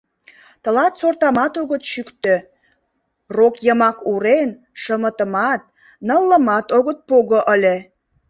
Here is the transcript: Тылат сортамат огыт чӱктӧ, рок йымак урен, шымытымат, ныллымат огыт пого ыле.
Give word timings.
Тылат 0.63 0.93
сортамат 0.99 1.53
огыт 1.61 1.81
чӱктӧ, 1.91 2.35
рок 3.37 3.55
йымак 3.65 3.97
урен, 4.11 4.49
шымытымат, 4.81 5.61
ныллымат 6.07 6.65
огыт 6.77 6.99
пого 7.07 7.39
ыле. 7.53 7.75